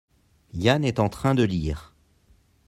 Yann 0.55 0.83
est 0.83 0.99
en 0.99 1.09
train 1.09 1.35
de 1.35 1.43
lire. 1.43 1.93